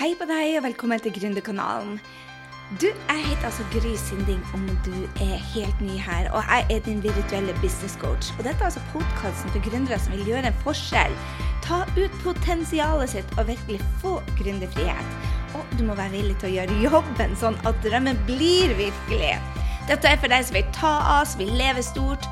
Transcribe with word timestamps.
Hei 0.00 0.14
på 0.16 0.24
deg, 0.24 0.54
og 0.56 0.62
velkommen 0.64 1.00
til 1.04 1.12
Gründerkanalen. 1.12 1.98
Du, 2.80 2.86
jeg 2.86 3.24
heter 3.26 3.42
altså 3.50 3.66
Gry 3.74 3.90
Sinding 4.00 4.38
om 4.56 4.62
du 4.86 4.94
er 5.20 5.34
helt 5.50 5.82
ny 5.84 5.98
her, 6.00 6.30
og 6.32 6.40
jeg 6.48 6.64
er 6.72 6.80
din 6.86 7.02
virtuelle 7.04 7.52
business 7.60 7.98
coach. 8.00 8.30
Og 8.38 8.46
dette 8.46 8.56
er 8.64 8.70
altså 8.70 8.80
podkasten 8.94 9.52
for 9.52 9.60
gründere 9.66 9.98
som 10.00 10.14
vil 10.16 10.30
gjøre 10.30 10.48
en 10.48 10.56
forskjell. 10.62 11.18
Ta 11.66 11.82
ut 11.98 12.16
potensialet 12.24 13.12
sitt 13.12 13.36
og 13.36 13.50
virkelig 13.50 13.82
få 14.00 14.14
gründerfrihet. 14.40 15.12
Og 15.60 15.76
du 15.76 15.84
må 15.84 15.98
være 16.00 16.14
villig 16.16 16.38
til 16.40 16.48
å 16.48 16.54
gjøre 16.54 16.80
jobben 16.86 17.36
sånn 17.42 17.60
at 17.68 17.84
drømmen 17.84 18.24
blir 18.30 18.72
virkelig. 18.80 19.34
Dette 19.92 20.14
er 20.14 20.16
for 20.24 20.32
deg 20.32 20.48
som 20.48 20.56
vil 20.56 20.72
ta 20.80 20.96
av, 21.18 21.28
som 21.28 21.44
vil 21.44 21.52
leve 21.60 21.84
stort 21.84 22.24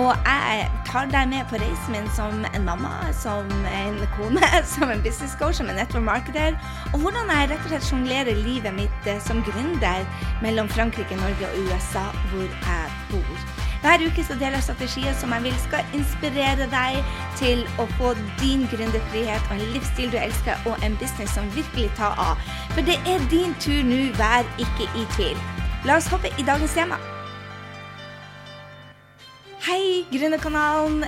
og 0.00 0.12
jeg 0.24 0.68
tar 0.88 1.08
deg 1.12 1.28
med 1.28 1.48
på 1.50 1.58
reisen 1.60 1.92
min 1.92 2.06
som 2.16 2.44
en 2.48 2.64
mamma, 2.64 2.92
som 3.12 3.48
en 3.68 3.98
kone, 4.16 4.40
som 4.74 4.90
en 4.90 5.02
business 5.04 5.34
coach, 5.40 5.58
som 5.60 5.68
en 5.68 5.76
network 5.76 6.04
marketer. 6.04 6.56
Og 6.92 7.04
hvordan 7.04 7.28
jeg 7.32 7.50
rett 7.50 7.66
og 7.66 7.74
slett 7.74 7.88
sjonglerer 7.90 8.40
livet 8.40 8.72
mitt 8.76 9.10
eh, 9.10 9.20
som 9.20 9.44
gründer 9.44 10.06
mellom 10.44 10.70
Frankrike, 10.72 11.18
Norge 11.20 11.50
og 11.50 11.68
USA, 11.68 12.06
hvor 12.32 12.48
jeg 12.48 12.96
bor. 13.10 13.44
Hver 13.82 14.04
uke 14.06 14.24
så 14.24 14.34
deler 14.38 14.60
jeg 14.60 14.68
strategier 14.68 15.14
som 15.18 15.32
jeg 15.34 15.42
vil 15.42 15.56
skal 15.66 15.96
inspirere 15.98 16.68
deg 16.72 17.14
til 17.36 17.64
å 17.82 17.88
få 17.98 18.14
din 18.40 18.68
gründerfrihet 18.72 19.48
og 19.50 19.56
en 19.58 19.72
livsstil 19.74 20.12
du 20.14 20.20
elsker, 20.22 20.68
og 20.70 20.78
en 20.86 20.96
business 21.02 21.34
som 21.36 21.50
virkelig 21.56 21.90
tar 21.98 22.16
av. 22.30 22.40
For 22.72 22.86
det 22.86 23.00
er 23.10 23.26
din 23.32 23.52
tur 23.60 23.82
nå, 23.84 24.06
vær 24.16 24.46
ikke 24.56 24.88
i 24.96 25.08
tvil. 25.18 25.48
La 25.84 25.98
oss 25.98 26.08
hoppe 26.08 26.32
i 26.38 26.46
dagens 26.46 26.78
tema. 26.78 27.11
Hei, 29.62 30.04
Gründerkanalen 30.10 31.04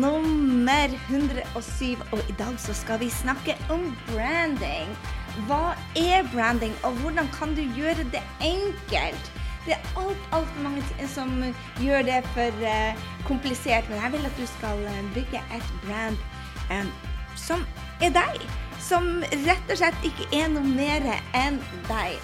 nummer 0.00 0.88
107. 1.08 1.96
Og 2.12 2.18
i 2.28 2.34
dag 2.36 2.58
så 2.60 2.74
skal 2.76 3.00
vi 3.00 3.06
snakke 3.08 3.54
om 3.72 3.86
branding. 4.10 4.90
Hva 5.48 5.72
er 5.96 6.26
branding, 6.34 6.74
og 6.84 6.92
hvordan 7.00 7.30
kan 7.32 7.54
du 7.56 7.62
gjøre 7.72 8.04
det 8.12 8.20
enkelt? 8.44 9.30
Det 9.64 9.78
er 9.78 9.88
alt, 9.96 10.28
alt 10.36 10.52
mange 10.60 11.08
som 11.14 11.32
gjør 11.80 12.04
det 12.04 12.18
for 12.34 12.60
uh, 12.60 13.06
komplisert, 13.24 13.88
men 13.88 13.96
jeg 14.02 14.12
vil 14.12 14.28
at 14.28 14.36
du 14.36 14.44
skal 14.52 14.84
eh, 14.84 15.00
bygge 15.16 15.40
et 15.56 15.72
brand 15.86 16.20
um, 16.76 16.92
som 17.40 17.64
er 18.04 18.12
deg. 18.12 18.44
Som 18.84 19.24
rett 19.48 19.72
og 19.72 19.80
slett 19.80 20.04
ikke 20.04 20.28
er 20.42 20.52
noe 20.52 20.76
mer 20.76 21.08
enn 21.40 21.56
deg. 21.88 22.20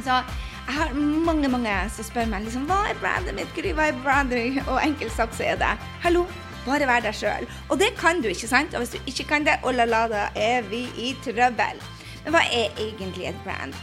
Så 0.00 0.22
jeg 0.66 0.74
har 0.74 0.94
mange 0.96 1.48
mange 1.52 1.72
som 1.92 2.06
spør 2.06 2.28
meg 2.30 2.46
liksom, 2.46 2.64
hva 2.68 2.80
er 2.88 2.96
brandet 3.00 3.36
mitt. 3.36 3.50
Gry, 3.56 3.74
hva 3.76 3.90
er 3.90 3.98
brandet? 4.04 4.62
Og 4.64 4.80
enkelt 4.80 5.12
sagt 5.12 5.36
så 5.36 5.44
er 5.50 5.58
det 5.60 5.72
hallo, 6.04 6.24
bare 6.64 6.88
vær 6.88 7.04
deg 7.04 7.16
sjøl. 7.18 7.44
Og 7.68 7.78
det 7.80 7.90
kan 7.98 8.22
du, 8.24 8.30
ikke 8.32 8.48
sant? 8.48 8.72
Og 8.74 8.84
hvis 8.84 8.94
du 8.94 9.10
ikke 9.10 9.28
kan 9.34 9.44
det, 9.44 9.58
oh 9.62 9.74
la 9.74 9.84
la, 9.84 10.06
da 10.08 10.24
er 10.34 10.64
vi 10.70 10.86
i 10.96 11.12
trøbbel. 11.24 11.82
Men 12.24 12.36
hva 12.36 12.44
er 12.48 12.72
egentlig 12.80 13.28
et 13.28 13.40
brand? 13.44 13.76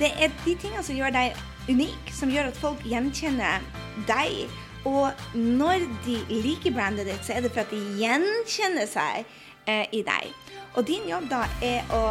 Det 0.00 0.10
er 0.18 0.32
de 0.42 0.56
tingene 0.58 0.82
som 0.82 0.98
gjør 0.98 1.14
deg 1.14 1.38
unik, 1.68 2.10
som 2.12 2.32
gjør 2.32 2.50
at 2.50 2.58
folk 2.58 2.82
gjenkjenner 2.88 3.62
deg. 4.08 4.50
Og 4.84 5.14
når 5.38 5.86
de 6.04 6.18
liker 6.34 6.74
brandet 6.74 7.06
ditt, 7.08 7.22
så 7.22 7.38
er 7.38 7.44
det 7.44 7.54
for 7.54 7.62
at 7.62 7.70
de 7.70 7.78
gjenkjenner 8.00 8.90
seg 8.90 9.22
eh, 9.70 9.86
i 9.94 10.02
deg. 10.02 10.34
Og 10.74 10.82
din 10.88 11.06
jobb 11.08 11.30
da 11.30 11.44
er 11.62 11.86
å 11.94 12.02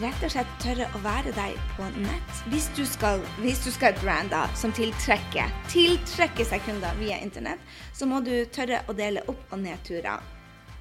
rett 0.00 0.22
og 0.24 0.32
slett 0.32 0.52
tørre 0.62 0.86
å 0.96 1.00
være 1.04 1.32
deg 1.36 1.56
på 1.76 1.86
nett. 2.00 2.42
Hvis 2.52 2.68
du 2.76 2.82
skal, 2.88 3.20
hvis 3.42 3.60
du 3.64 3.70
skal 3.74 3.96
brande 4.00 4.40
som 4.56 4.72
tiltrekker, 4.76 5.52
tiltrekker 5.72 6.48
seg 6.48 6.64
kunder 6.64 6.96
via 7.00 7.18
internett, 7.20 7.62
så 7.92 8.08
må 8.08 8.22
du 8.24 8.34
tørre 8.52 8.82
å 8.88 8.96
dele 8.96 9.24
opp- 9.28 9.52
og 9.52 9.60
nedturer. 9.60 10.22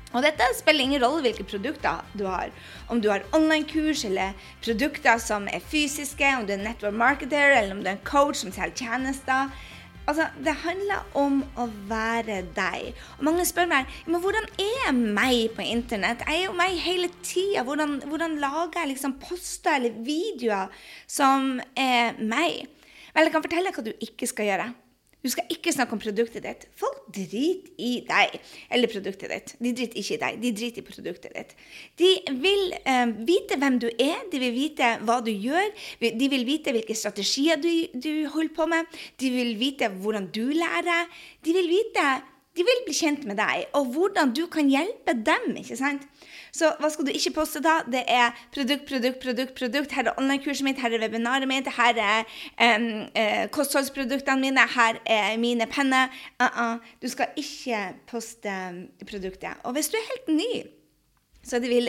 Og 0.10 0.24
dette 0.26 0.46
spiller 0.58 0.88
ingen 0.88 1.04
rolle 1.04 1.22
hvilke 1.22 1.46
produkter 1.46 2.02
du 2.18 2.24
har. 2.26 2.50
Om 2.90 3.02
du 3.02 3.12
har 3.12 3.28
online-kurs 3.36 4.08
eller 4.08 4.34
produkter 4.64 5.20
som 5.22 5.46
er 5.52 5.62
fysiske, 5.62 6.32
om 6.38 6.48
du 6.48 6.56
er 6.56 6.64
network 6.64 6.98
marketer 6.98 7.54
eller 7.60 7.76
om 7.76 7.84
du 7.84 7.92
er 7.92 7.98
en 8.00 8.08
coach 8.08 8.42
som 8.42 8.54
selger 8.56 8.88
tjenester. 8.88 9.52
Altså, 10.10 10.26
Det 10.44 10.56
handler 10.64 11.06
om 11.14 11.44
å 11.60 11.68
være 11.90 12.42
deg. 12.58 12.96
Og 13.20 13.28
Mange 13.28 13.46
spør 13.46 13.70
meg 13.70 13.90
men 14.10 14.24
hvordan 14.24 14.48
er 14.58 14.92
meg 14.98 15.54
på 15.54 15.66
internett. 15.66 16.24
Jeg 16.26 16.42
er 16.42 16.46
jo 16.48 16.58
meg 16.58 16.80
hele 16.82 17.12
tida. 17.22 17.64
Hvordan, 17.68 18.00
hvordan, 18.10 18.40
lager 18.42 18.82
jeg 18.82 18.96
liksom 18.96 19.20
poster 19.22 19.78
eller 19.78 20.02
videoer 20.06 20.74
som 21.06 21.60
er 21.78 22.18
meg? 22.18 22.66
Vel, 23.14 23.28
jeg 23.28 23.34
kan 23.36 23.46
fortelle 23.46 23.74
hva 23.76 23.86
du 23.86 23.94
ikke 24.02 24.30
skal 24.30 24.50
gjøre. 24.50 24.70
Du 25.20 25.28
skal 25.28 25.50
ikke 25.52 25.74
snakke 25.76 25.96
om 25.98 26.00
produktet 26.00 26.46
ditt. 26.46 26.62
Folk 26.80 27.02
driter 27.12 27.68
i 27.84 27.92
deg. 28.08 28.38
Eller 28.72 28.92
produktet 28.92 29.34
ditt. 29.34 29.54
De 29.60 29.74
driter 29.76 30.00
ikke 30.00 30.16
i 30.16 30.20
deg, 30.22 30.40
de 30.40 30.52
driter 30.56 30.80
i 30.80 30.88
produktet 30.88 31.36
ditt. 31.36 31.52
De 32.00 32.14
vil 32.40 32.76
eh, 32.80 33.12
vite 33.28 33.60
hvem 33.60 33.82
du 33.84 33.90
er, 33.92 34.24
de 34.32 34.40
vil 34.46 34.56
vite 34.56 34.94
hva 35.04 35.20
du 35.26 35.32
gjør, 35.34 35.68
de 36.00 36.32
vil 36.32 36.48
vite 36.48 36.72
hvilke 36.76 36.96
strategier 36.96 37.60
du, 37.60 37.72
du 38.00 38.30
holder 38.32 38.56
på 38.56 38.70
med, 38.72 39.00
de 39.20 39.32
vil 39.34 39.54
vite 39.60 39.92
hvordan 40.00 40.32
du 40.36 40.46
lærer. 40.56 41.12
De 41.44 41.56
vil 41.58 41.68
vite 41.68 42.08
de 42.60 42.66
vil 42.68 42.82
bli 42.84 42.96
kjent 42.96 43.24
med 43.28 43.40
deg, 43.40 43.70
og 43.78 43.94
hvordan 43.94 44.34
du 44.36 44.44
kan 44.52 44.68
hjelpe 44.68 45.16
dem. 45.16 45.54
ikke 45.62 45.78
sant? 45.80 46.04
Så 46.52 46.72
hva 46.82 46.90
skal 46.92 47.08
du 47.08 47.12
ikke 47.14 47.36
poste 47.38 47.62
da? 47.64 47.78
Det 47.88 48.02
er 48.10 48.34
produkt, 48.54 48.88
produkt, 48.90 49.20
produkt, 49.24 49.54
produkt. 49.56 49.94
Her 49.96 50.10
er 50.10 50.18
online-kurset 50.20 50.66
mitt, 50.68 50.82
her 50.82 50.96
er 50.98 51.04
webinaret 51.04 51.48
mitt, 51.48 51.70
her 51.78 52.02
er 52.04 52.26
um, 52.58 52.90
uh, 53.14 53.46
kostholdsproduktene 53.56 54.44
mine, 54.44 54.66
her 54.76 55.00
er 55.06 55.38
mine 55.40 55.70
penner. 55.72 56.12
Uh 56.42 56.50
-uh. 56.50 56.76
Du 57.02 57.08
skal 57.08 57.28
ikke 57.38 57.94
poste 58.08 58.52
produktet. 59.08 59.56
Og 59.64 59.74
hvis 59.74 59.90
du 59.90 59.98
er 59.98 60.10
helt 60.12 60.28
ny 60.42 60.79
så 61.42 61.60
det, 61.64 61.70
vil, 61.72 61.88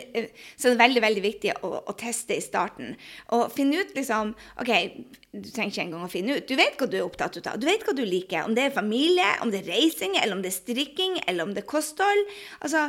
så 0.57 0.71
er 0.71 0.79
veldig 0.79 1.03
veldig 1.03 1.23
viktig 1.25 1.55
å, 1.67 1.73
å, 1.83 1.95
teste 1.99 2.37
i 2.37 2.43
starten. 2.45 2.95
Og 3.35 3.51
finne 3.53 3.83
ut 3.83 3.95
liksom 3.97 4.33
OK, 4.63 4.71
du 5.35 5.49
trenger 5.51 5.73
ikke 5.73 5.87
engang 5.89 6.07
å 6.07 6.11
finne 6.13 6.39
ut. 6.39 6.47
Du 6.47 6.55
vet 6.59 6.79
hva 6.79 6.89
du 6.91 6.97
er 7.01 7.07
opptatt 7.07 7.41
av. 7.43 7.59
Du 7.61 7.67
vet 7.69 7.83
hva 7.87 7.95
du 7.97 8.05
liker. 8.07 8.47
Om 8.47 8.55
det 8.57 8.69
er 8.69 8.77
familie, 8.77 9.27
om 9.43 9.51
det 9.53 9.65
er 9.65 9.73
reising, 9.75 10.15
eller 10.21 10.39
om 10.39 10.45
det 10.45 10.53
er 10.53 10.61
strikking, 10.61 11.19
eller 11.27 11.49
om 11.49 11.57
det 11.57 11.65
er 11.65 11.73
kosthold. 11.73 12.23
Altså, 12.63 12.87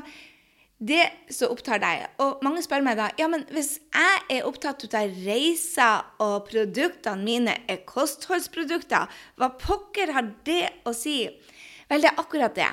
det 0.81 1.01
som 1.33 1.53
opptar 1.53 1.81
deg. 1.81 2.05
Og 2.23 2.41
mange 2.45 2.63
spør 2.65 2.85
meg 2.85 2.97
da 2.97 3.11
ja, 3.19 3.27
men 3.29 3.43
hvis 3.53 3.75
jeg 3.93 4.21
er 4.37 4.47
opptatt 4.49 4.85
av 4.97 5.17
reiser, 5.25 6.05
og 6.23 6.47
produktene 6.49 7.25
mine 7.25 7.57
er 7.69 7.83
kostholdsprodukter, 7.89 9.09
hva 9.37 9.51
pokker 9.61 10.13
har 10.15 10.31
det 10.47 10.63
å 10.85 10.95
si? 10.97 11.23
Vel, 11.89 12.01
det 12.01 12.13
er 12.13 12.21
akkurat 12.21 12.55
det. 12.57 12.71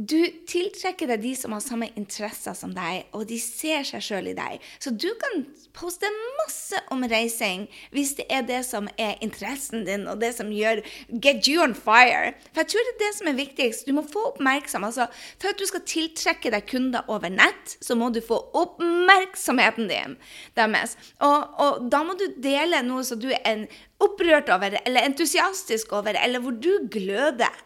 Du 0.00 0.16
tiltrekker 0.48 1.10
deg 1.10 1.20
de 1.20 1.30
som 1.36 1.52
har 1.52 1.60
samme 1.60 1.90
interesser 2.00 2.54
som 2.56 2.70
deg, 2.72 3.10
og 3.12 3.26
de 3.28 3.36
ser 3.36 3.82
seg 3.84 4.00
sjøl 4.00 4.30
i 4.30 4.32
deg. 4.38 4.62
Så 4.80 4.88
du 4.96 5.10
kan 5.20 5.42
poste 5.76 6.08
masse 6.38 6.78
om 6.94 7.04
reising 7.12 7.66
hvis 7.92 8.14
det 8.16 8.24
er 8.32 8.46
det 8.48 8.62
som 8.64 8.88
er 8.96 9.20
interessen 9.20 9.84
din, 9.84 10.06
og 10.08 10.22
det 10.22 10.30
som 10.38 10.48
gjør 10.48 10.80
get 11.12 11.44
you 11.44 11.60
on 11.60 11.76
fire. 11.76 12.32
For 12.54 12.62
jeg 12.62 12.72
tror 12.72 12.88
det 12.88 12.94
er 12.94 13.02
det 13.02 13.10
som 13.18 13.28
er 13.28 13.36
viktigst. 13.36 13.84
Du 13.84 13.92
må 13.92 14.06
få 14.08 14.30
oppmerksomhet. 14.30 14.96
Altså, 14.96 15.28
for 15.36 15.52
at 15.52 15.60
du 15.60 15.68
skal 15.68 15.84
tiltrekke 15.84 16.54
deg 16.56 16.64
kunder 16.72 17.12
over 17.12 17.28
nett, 17.28 17.76
så 17.84 17.92
må 17.92 18.08
du 18.16 18.22
få 18.24 18.38
oppmerksomheten 18.62 19.92
din 19.92 20.16
deres. 20.56 20.96
Og, 21.20 21.52
og 21.60 21.92
da 21.92 22.00
må 22.08 22.16
du 22.16 22.30
dele 22.40 22.80
noe 22.88 23.04
som 23.04 23.20
du 23.20 23.28
er 23.36 23.68
opprørt 24.00 24.48
over, 24.56 24.80
eller 24.86 25.04
entusiastisk 25.04 25.92
over, 26.00 26.16
eller 26.16 26.40
hvor 26.40 26.56
du 26.56 26.88
gløder. 26.88 27.60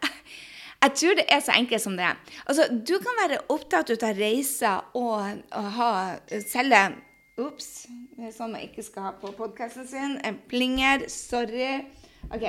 Jeg 0.83 0.93
tror 0.99 1.17
det 1.17 1.25
er 1.33 1.41
så 1.41 1.55
enkelt 1.57 1.81
som 1.81 1.97
det. 1.97 2.09
Altså, 2.45 2.67
du 2.69 2.95
kan 3.01 3.21
være 3.23 3.41
opptatt 3.53 3.91
av 3.97 4.17
reiser 4.17 4.85
og, 4.97 5.43
og 5.51 5.69
ha, 5.79 5.91
selge 6.45 6.85
Ops, 7.37 7.85
det 8.17 8.31
er 8.31 8.31
sånn 8.33 8.55
man 8.55 8.63
ikke 8.65 8.81
skal 8.81 9.03
ha 9.05 9.09
på 9.21 9.29
podkasten 9.37 9.85
sin. 9.85 10.15
En 10.25 10.39
plinger. 10.49 11.03
Sorry. 11.13 11.83
OK. 12.33 12.45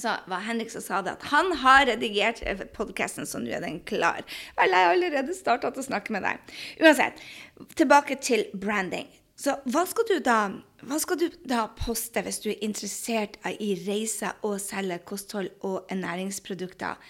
Så 0.00 0.14
var 0.32 0.46
Henrik 0.46 0.70
som 0.72 0.80
sa 0.80 1.02
det, 1.04 1.12
at 1.12 1.26
han 1.28 1.52
har 1.60 1.84
redigert 1.90 2.40
podkasten, 2.72 3.28
så 3.28 3.42
nå 3.42 3.52
er 3.52 3.60
den 3.60 3.82
klar. 3.84 4.24
Vel, 4.56 4.72
jeg 4.72 4.86
har 4.88 4.94
allerede 4.94 5.36
starta 5.36 5.68
å 5.68 5.84
snakke 5.84 6.16
med 6.16 6.24
deg. 6.24 6.54
Uansett, 6.80 7.20
tilbake 7.76 8.16
til 8.24 8.46
branding. 8.56 9.10
Så 9.42 9.56
hva 9.74 9.82
skal 9.90 10.06
du 10.06 10.18
da, 10.22 10.38
hva 10.86 10.98
skal 11.02 11.18
du 11.18 11.24
da 11.50 11.64
poste 11.74 12.22
hvis 12.22 12.38
du 12.44 12.52
er 12.52 12.62
interessert 12.62 13.40
i 13.50 13.72
reiser 13.82 14.38
og 14.46 14.60
selge 14.62 15.00
kosthold 15.08 15.50
og 15.66 15.88
ernæringsprodukter? 15.90 17.00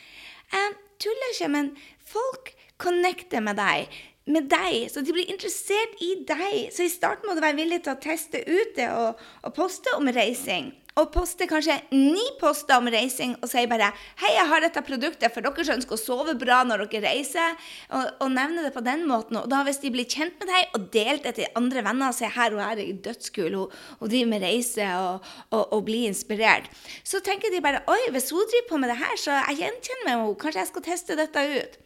Jeg 0.53 0.73
tuller 1.03 1.35
ikke, 1.35 1.51
men 1.53 1.69
folk 2.09 2.55
connecter 2.81 3.45
med 3.45 3.61
deg 3.61 4.01
med 4.31 4.47
deg, 4.47 4.87
så 4.87 5.03
de 5.03 5.11
blir 5.15 5.31
interessert 5.33 5.97
i 5.99 6.13
deg. 6.29 6.69
Så 6.71 6.87
i 6.87 6.93
starten 6.93 7.27
må 7.27 7.35
du 7.35 7.43
være 7.43 7.59
villig 7.59 7.81
til 7.83 7.97
å 7.97 8.03
teste 8.03 8.39
ut 8.47 8.77
det 8.77 8.87
og, 8.95 9.19
og 9.43 9.55
poste 9.57 9.91
om 9.99 10.07
reising 10.15 10.71
og 11.01 11.09
poster 11.15 11.49
kanskje 11.49 11.79
ni 11.95 12.23
poster 12.41 12.77
om 12.77 12.89
reising 12.93 13.33
og 13.41 13.49
sier 13.49 13.69
bare 13.71 13.93
'Hei, 14.21 14.33
jeg 14.35 14.49
har 14.49 14.61
dette 14.61 14.83
produktet 14.85 15.33
for 15.33 15.41
dere 15.41 15.65
som 15.65 15.77
ønsker 15.79 15.97
å 15.97 16.01
sove 16.01 16.35
bra 16.37 16.63
når 16.65 16.85
dere 16.87 17.09
reiser', 17.09 17.57
og, 17.97 18.11
og 18.21 18.29
nevner 18.31 18.63
det 18.67 18.75
på 18.75 18.85
den 18.85 19.07
måten. 19.09 19.39
Og 19.41 19.49
da 19.49 19.63
hvis 19.65 19.81
de 19.81 19.91
blir 19.91 20.05
kjent 20.05 20.37
med 20.39 20.49
deg 20.53 20.77
og 20.77 20.91
delt 20.93 21.25
det 21.25 21.35
til 21.37 21.57
andre 21.57 21.85
venner 21.85 22.09
og 22.09 22.15
sier 22.15 22.29
'Her 22.29 22.53
her 22.53 22.77
er 22.77 22.93
dødskul, 22.93 23.55
hun, 23.55 23.71
hun 24.01 24.09
driver 24.09 24.29
med 24.29 24.43
reise 24.43 24.85
og, 24.85 25.25
og, 25.51 25.73
og 25.73 25.85
blir 25.85 26.11
inspirert', 26.11 26.69
så 27.05 27.21
tenker 27.21 27.49
de 27.49 27.65
bare 27.65 27.81
'Oi, 27.89 28.11
hvis 28.11 28.31
hun 28.31 28.45
driver 28.45 28.69
på 28.69 28.77
med 28.77 28.89
det 28.91 28.99
her, 29.01 29.17
så 29.17 29.31
jeg 29.49 29.65
gjenkjenner 29.65 30.05
meg 30.05 30.15
henne. 30.19 30.41
Kanskje 30.43 30.61
jeg 30.61 30.69
skal 30.69 30.83
teste 30.83 31.17
dette 31.17 31.39
ut'. 31.39 31.81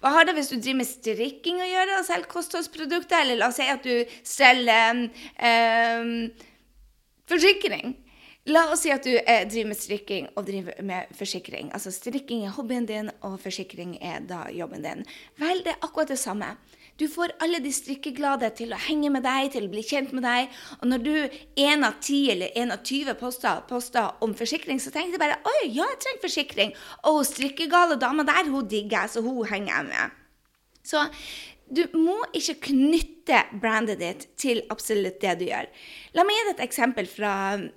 Hva 0.00 0.12
har 0.12 0.24
det 0.24 0.34
hvis 0.36 0.48
du 0.48 0.56
driver 0.56 0.80
med 0.80 0.88
strikking 0.88 1.60
å 1.60 1.68
gjøre 1.68 2.00
og 2.00 2.08
selger 2.08 2.28
kostholdsprodukter? 2.28 3.20
Eller 3.20 3.40
la 3.40 3.48
oss 3.48 3.56
si 3.60 3.68
at 3.68 3.84
du 3.84 4.04
selger 4.24 5.08
um, 5.40 6.28
forsikring. 7.28 7.96
La 8.46 8.68
oss 8.70 8.84
si 8.84 8.92
at 8.94 9.02
du 9.02 9.10
eh, 9.10 9.42
driver 9.50 9.72
med 9.72 9.78
strikking 9.78 10.28
og 10.38 10.44
driver 10.46 10.76
med 10.86 11.10
forsikring. 11.18 11.72
Altså 11.74 11.90
strikking 11.90 12.44
er 12.46 12.54
hobbyen 12.54 12.86
din, 12.86 13.10
og 13.26 13.40
forsikring 13.42 13.96
er 13.98 14.20
da 14.22 14.44
jobben 14.54 14.84
din. 14.86 15.02
Vel, 15.40 15.64
det 15.66 15.72
er 15.72 15.82
akkurat 15.82 16.12
det 16.12 16.20
samme. 16.22 16.52
Du 16.96 17.08
får 17.10 17.34
alle 17.42 17.58
de 17.60 17.72
strikkeglade 17.74 18.48
til 18.56 18.70
å 18.72 18.78
henge 18.86 19.10
med 19.12 19.26
deg, 19.26 19.50
til 19.52 19.66
å 19.66 19.72
bli 19.72 19.82
kjent 19.84 20.14
med 20.16 20.22
deg. 20.24 20.54
Og 20.78 20.86
når 20.92 21.02
du 21.02 21.16
én 21.58 21.82
av 21.84 21.98
ti 22.00 22.20
eller 22.32 22.54
én 22.56 22.70
av 22.72 22.86
tyve 22.86 23.16
poster, 23.18 23.64
poster, 23.68 24.14
om 24.22 24.32
forsikring, 24.38 24.78
så 24.80 24.94
tenker 24.94 25.18
du 25.18 25.20
bare 25.20 25.40
Oi, 25.42 25.66
ja, 25.66 25.82
jeg 25.82 26.00
trenger 26.04 26.22
forsikring. 26.28 26.72
Og 27.10 27.24
strikkegale 27.26 27.98
dama 27.98 28.24
der, 28.30 28.46
hun 28.46 28.70
digger 28.70 29.02
jeg, 29.02 29.16
så 29.16 29.24
hun 29.26 29.42
henger 29.50 29.74
jeg 29.74 29.90
med. 29.90 30.22
Så 30.86 31.02
du 31.66 31.82
må 31.98 32.14
ikke 32.36 32.54
knytte 32.68 33.40
brandet 33.58 33.98
ditt 33.98 34.26
til 34.38 34.60
absolutt 34.70 35.18
det 35.22 35.32
du 35.40 35.46
gjør. 35.48 35.66
La 36.14 36.22
meg 36.26 36.36
gi 36.36 36.44
deg 36.46 36.52
et 36.54 36.64
eksempel 36.66 37.08
fra, 37.10 37.32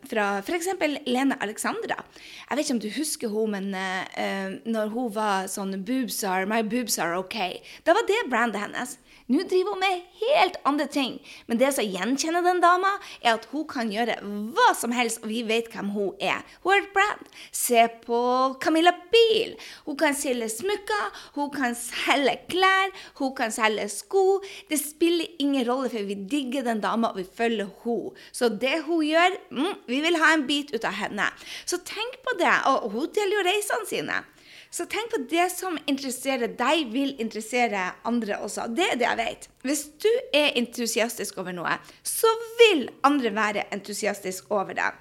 fra 0.09 0.27
f.eks. 0.44 0.69
Lene 1.09 1.38
Alexandra. 1.41 1.97
Jeg 2.45 2.59
vet 2.59 2.65
ikke 2.65 2.75
om 2.77 2.83
du 2.83 2.89
husker 3.00 3.33
henne, 3.33 3.56
men 3.56 3.74
uh, 3.74 4.59
når 4.69 4.94
hun 4.94 5.09
var 5.15 5.50
sånn 5.50 5.74
boobs 5.88 6.21
are, 6.24 6.45
My 6.50 6.62
boobs 6.62 7.00
are 7.01 7.18
ok. 7.18 7.39
Da 7.88 7.97
var 7.97 8.06
det 8.09 8.27
brandet 8.30 8.62
hennes. 8.62 9.00
Nå 9.30 9.44
driver 9.46 9.76
hun 9.76 9.84
med 9.84 10.06
helt 10.20 10.56
andre 10.66 10.88
ting. 10.90 11.20
Men 11.46 11.60
det 11.62 11.70
som 11.76 11.86
gjenkjenner 11.86 12.42
den 12.42 12.62
dama, 12.64 12.96
er 13.22 13.36
at 13.36 13.46
hun 13.52 13.68
kan 13.70 13.92
gjøre 13.94 14.16
hva 14.26 14.72
som 14.78 14.94
helst, 14.96 15.22
og 15.22 15.30
vi 15.30 15.44
vet 15.46 15.70
hvem 15.70 15.92
hun 15.94 16.16
er. 16.18 16.42
Hun 16.64 16.74
er 16.74 16.81
et 16.81 16.90
brand. 16.96 17.28
Se 17.54 17.84
på 18.08 18.22
Camilla 18.64 18.96
Biel. 19.14 19.54
Hun 19.86 20.00
kan 20.02 20.18
selge 20.18 20.50
smykker, 20.56 21.22
hun 21.38 21.52
kan 21.54 21.78
selge 21.78 22.40
klær, 22.50 22.90
hun 23.22 23.36
kan 23.38 23.54
selge 23.54 23.86
sko. 23.94 24.26
Det 24.72 24.81
spiller 24.81 25.30
ingen 25.38 25.68
rolle, 25.70 25.94
for 25.94 26.10
vi 26.10 26.18
digger 26.34 26.66
den 26.66 26.81
dama, 26.81 27.14
og 27.14 27.22
vi 27.22 27.28
følger 27.38 27.70
hun. 27.84 28.18
Så 28.34 28.50
det 28.50 28.80
hun 28.88 29.06
gjør, 29.06 29.38
mm, 29.54 29.86
vi 29.94 30.02
vil 30.08 30.18
ha 30.24 30.34
en 30.34 30.48
bit 30.50 30.74
ut 30.74 30.90
av 30.90 30.98
henne. 31.04 31.30
Så 31.70 31.84
tenk 31.86 32.18
på 32.26 32.38
det. 32.42 32.58
Og 32.74 32.90
hun 32.98 33.14
deler 33.14 33.38
jo 33.38 33.48
reisene 33.52 33.90
sine. 33.94 34.22
Så 34.69 34.86
tenk 34.86 35.10
på 35.10 35.24
det 35.31 35.48
som 35.50 35.80
interesserer 35.89 36.51
deg, 36.57 36.92
vil 36.94 37.16
interessere 37.21 37.88
andre 38.06 38.38
også. 38.45 38.68
Det 38.69 38.86
er 38.86 39.00
det 39.01 39.07
jeg 39.07 39.19
vet. 39.19 39.48
Hvis 39.66 39.83
du 39.98 40.10
er 40.36 40.54
entusiastisk 40.60 41.39
over 41.42 41.56
noe, 41.57 41.80
så 42.06 42.30
vil 42.62 42.86
andre 43.07 43.33
være 43.33 43.66
entusiastisk 43.74 44.51
over 44.54 44.77
det. 44.77 44.92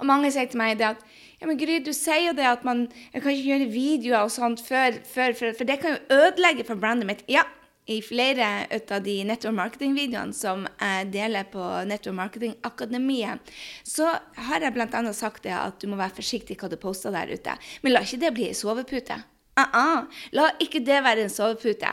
Og 0.00 0.08
mange 0.08 0.32
sier 0.32 0.48
til 0.48 0.60
meg 0.60 0.76
det 0.80 0.92
at 0.92 1.00
ja, 1.40 1.48
men 1.48 1.56
Gry, 1.56 1.78
du 1.80 1.94
sier 1.96 2.26
jo 2.26 2.36
det 2.36 2.44
at 2.44 2.66
man 2.68 2.84
kan 3.14 3.32
ikke 3.32 3.48
gjøre 3.48 3.70
videoer 3.72 4.26
og 4.26 4.32
sånt 4.34 4.60
før, 4.60 4.98
før 5.08 5.32
for, 5.38 5.56
for 5.56 5.68
det 5.68 5.78
kan 5.80 5.96
jo 5.96 6.18
ødelegge 6.20 6.66
for 6.68 6.80
brandet 6.80 7.08
mitt. 7.08 7.24
Ja, 7.32 7.46
i 7.86 8.02
flere 8.02 8.66
av 8.70 9.02
de 9.02 9.16
network 9.24 9.56
marketing-videoene 9.56 10.36
som 10.36 10.66
jeg 10.68 11.08
deler 11.14 11.48
på 11.50 11.64
Network 11.88 12.16
Marketing 12.18 12.54
Akademiet, 12.66 13.50
så 13.82 14.12
har 14.46 14.62
jeg 14.62 14.76
bl.a. 14.76 15.02
sagt 15.16 15.44
det 15.48 15.56
at 15.56 15.80
du 15.80 15.88
må 15.90 15.98
være 16.00 16.20
forsiktig 16.20 16.58
hva 16.60 16.70
du 16.70 16.78
poster 16.80 17.14
der 17.14 17.32
ute. 17.32 17.56
Men 17.82 17.96
la 17.96 18.04
ikke 18.04 18.20
det 18.22 18.34
bli 18.36 18.50
ei 18.50 18.56
sovepute. 18.56 19.18
Uh 19.60 19.66
-uh. 19.72 20.06
La 20.32 20.50
ikke 20.60 20.78
det 20.78 21.02
være 21.04 21.22
en 21.22 21.30
sovepute. 21.30 21.88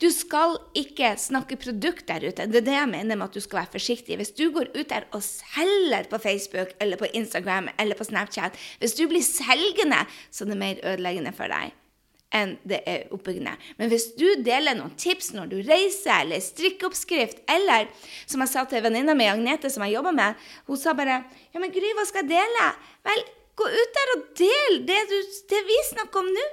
Du 0.00 0.10
skal 0.10 0.56
ikke 0.74 1.16
snakke 1.18 1.56
produkt 1.56 2.06
der 2.08 2.28
ute. 2.28 2.46
Det 2.46 2.56
er 2.56 2.68
det 2.68 2.72
jeg 2.72 2.88
mener 2.88 3.16
med 3.16 3.24
at 3.24 3.34
du 3.34 3.40
skal 3.40 3.58
være 3.58 3.72
forsiktig. 3.72 4.16
Hvis 4.16 4.30
du 4.30 4.50
går 4.50 4.66
ut 4.78 4.88
der 4.88 5.04
og 5.12 5.22
selger 5.22 6.04
på 6.10 6.18
Facebook 6.18 6.68
eller 6.80 6.96
på 6.96 7.06
Instagram 7.12 7.68
eller 7.78 7.94
på 7.94 8.04
Snapchat, 8.04 8.52
hvis 8.78 8.94
du 8.94 9.08
blir 9.08 9.22
selgende, 9.22 10.06
så 10.30 10.44
er 10.44 10.48
det 10.48 10.58
mer 10.58 10.76
ødeleggende 10.84 11.32
for 11.32 11.44
deg 11.44 11.72
enn 12.34 12.54
det 12.68 12.80
er 12.88 13.10
oppbyggende. 13.14 13.56
Men 13.78 13.90
hvis 13.90 14.10
du 14.18 14.26
deler 14.46 14.78
noen 14.78 14.94
tips 15.00 15.32
når 15.34 15.50
du 15.50 15.58
reiser, 15.66 16.22
eller 16.22 16.42
strikkeoppskrift, 16.44 17.42
eller 17.50 17.90
som 18.24 18.44
jeg 18.44 18.52
sa 18.52 18.64
til 18.70 18.84
venninna 18.86 19.16
mi 19.18 19.28
Agnete, 19.30 19.70
som 19.72 19.84
jeg 19.86 19.96
jobber 19.96 20.14
med, 20.16 20.48
hun 20.70 20.80
sa 20.80 20.94
bare 20.96 21.22
Ja, 21.50 21.60
men 21.60 21.74
Gry, 21.74 21.92
hva 21.98 22.06
skal 22.08 22.24
jeg 22.24 22.38
dele? 22.38 22.70
Vel, 23.06 23.22
gå 23.58 23.68
ut 23.68 23.98
der 23.98 24.16
og 24.16 24.26
del 24.38 24.82
det, 24.88 25.04
du, 25.10 25.18
det 25.52 25.62
vi 25.68 25.78
snakker 25.90 26.22
om 26.22 26.32
nå. 26.34 26.48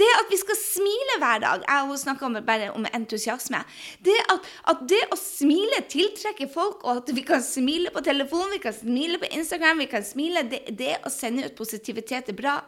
Det 0.00 0.06
at 0.16 0.30
vi 0.30 0.38
skal 0.38 0.56
smile 0.56 1.16
hver 1.18 1.40
dag. 1.42 1.64
Jeg 1.66 1.82
og 1.82 1.88
hun 1.90 1.98
snakker 1.98 2.36
bare 2.46 2.70
om 2.72 2.86
entusiasme. 2.94 3.58
Det 4.04 4.14
at, 4.32 4.46
at, 4.70 4.84
det 4.88 5.00
å 5.10 5.18
smile 5.18 5.82
tiltrekker 5.90 6.48
folk, 6.52 6.84
og 6.86 7.02
at 7.02 7.10
vi 7.16 7.24
kan 7.26 7.42
smile 7.44 7.90
på 7.92 8.02
telefonen, 8.06 8.54
vi 8.54 8.62
kan 8.62 8.76
smile 8.76 9.18
på 9.20 9.28
Instagram, 9.34 9.82
vi 9.82 9.90
kan 9.90 10.06
smile 10.06 10.46
Det, 10.48 10.62
det 10.78 10.94
å 11.04 11.12
sende 11.12 11.48
ut 11.48 11.58
positivitet 11.58 12.30
er 12.30 12.38
bra. 12.38 12.60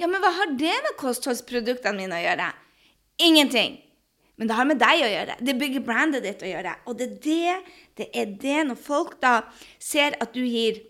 Ja, 0.00 0.08
men 0.08 0.22
hva 0.22 0.32
har 0.32 0.52
det 0.56 0.72
med 0.86 0.96
kostholdsproduktene 1.00 1.98
mine 1.98 2.16
å 2.16 2.24
gjøre? 2.24 2.48
Ingenting. 3.20 3.76
Men 4.40 4.48
det 4.48 4.56
har 4.56 4.68
med 4.68 4.78
deg 4.80 5.02
å 5.04 5.10
gjøre. 5.12 5.34
Det 5.44 5.54
bygger 5.60 5.82
brandet 5.84 6.24
ditt 6.24 6.40
å 6.40 6.48
gjøre. 6.48 6.72
Og 6.88 6.96
det 6.96 7.08
er 7.10 7.18
det, 7.26 7.56
det 8.00 8.06
er 8.16 8.30
det 8.40 8.62
når 8.70 8.78
folk 8.80 9.18
da 9.20 9.34
ser 9.76 10.16
at 10.24 10.32
du 10.32 10.40
gir 10.40 10.80